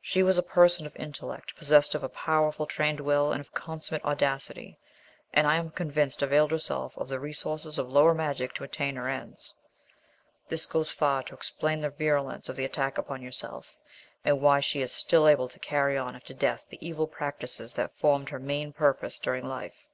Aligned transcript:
She 0.00 0.22
was 0.22 0.38
a 0.38 0.42
person 0.44 0.86
of 0.86 0.94
intellect, 0.94 1.56
possessed 1.56 1.96
of 1.96 2.04
a 2.04 2.08
powerful, 2.08 2.64
trained 2.64 3.00
will, 3.00 3.32
and 3.32 3.40
of 3.40 3.52
consummate 3.52 4.04
audacity, 4.04 4.78
and 5.32 5.48
I 5.48 5.56
am 5.56 5.70
convinced 5.72 6.22
availed 6.22 6.52
herself 6.52 6.96
of 6.96 7.08
the 7.08 7.18
resources 7.18 7.76
of 7.76 7.88
the 7.88 7.92
lower 7.92 8.14
magic 8.14 8.52
to 8.54 8.62
attain 8.62 8.94
her 8.94 9.08
ends. 9.08 9.52
This 10.48 10.64
goes 10.66 10.92
far 10.92 11.24
to 11.24 11.34
explain 11.34 11.80
the 11.80 11.90
virulence 11.90 12.48
of 12.48 12.54
the 12.54 12.64
attack 12.64 12.98
upon 12.98 13.20
yourself, 13.20 13.76
and 14.24 14.40
why 14.40 14.60
she 14.60 14.80
is 14.80 14.92
still 14.92 15.26
able 15.26 15.48
to 15.48 15.58
carry 15.58 15.98
on 15.98 16.14
after 16.14 16.34
death 16.34 16.68
the 16.68 16.78
evil 16.80 17.08
practices 17.08 17.74
that 17.74 17.98
formed 17.98 18.28
her 18.28 18.38
main 18.38 18.72
purpose 18.72 19.18
during 19.18 19.44
life." 19.44 19.88